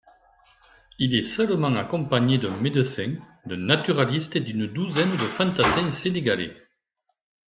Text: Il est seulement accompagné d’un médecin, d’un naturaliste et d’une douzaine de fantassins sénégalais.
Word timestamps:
Il 0.97 1.13
est 1.13 1.21
seulement 1.21 1.75
accompagné 1.75 2.39
d’un 2.39 2.57
médecin, 2.59 3.13
d’un 3.45 3.57
naturaliste 3.67 4.35
et 4.35 4.39
d’une 4.39 4.65
douzaine 4.65 5.11
de 5.11 5.17
fantassins 5.25 5.91
sénégalais. 5.91 6.55